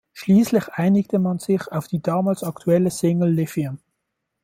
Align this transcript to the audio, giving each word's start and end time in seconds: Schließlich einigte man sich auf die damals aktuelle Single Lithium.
Schließlich 0.13 0.67
einigte 0.69 1.19
man 1.19 1.37
sich 1.37 1.71
auf 1.71 1.87
die 1.87 2.01
damals 2.01 2.43
aktuelle 2.43 2.89
Single 2.89 3.29
Lithium. 3.33 3.77